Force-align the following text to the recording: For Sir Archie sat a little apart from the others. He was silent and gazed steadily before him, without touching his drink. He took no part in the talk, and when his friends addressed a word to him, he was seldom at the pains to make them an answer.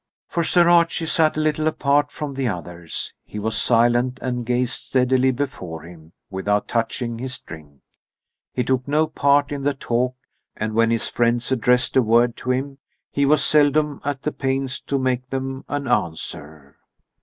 For 0.27 0.43
Sir 0.43 0.67
Archie 0.67 1.05
sat 1.05 1.37
a 1.37 1.41
little 1.41 1.67
apart 1.67 2.11
from 2.11 2.33
the 2.33 2.47
others. 2.47 3.13
He 3.23 3.37
was 3.37 3.55
silent 3.55 4.17
and 4.19 4.47
gazed 4.47 4.71
steadily 4.73 5.29
before 5.29 5.83
him, 5.83 6.13
without 6.31 6.67
touching 6.67 7.19
his 7.19 7.39
drink. 7.39 7.81
He 8.51 8.63
took 8.63 8.87
no 8.87 9.05
part 9.05 9.51
in 9.51 9.61
the 9.61 9.75
talk, 9.75 10.15
and 10.55 10.73
when 10.73 10.89
his 10.89 11.07
friends 11.07 11.51
addressed 11.51 11.95
a 11.95 12.01
word 12.01 12.35
to 12.37 12.49
him, 12.49 12.79
he 13.11 13.27
was 13.27 13.43
seldom 13.43 14.01
at 14.03 14.23
the 14.23 14.31
pains 14.31 14.81
to 14.87 14.97
make 14.97 15.29
them 15.29 15.65
an 15.67 15.87
answer. 15.87 16.77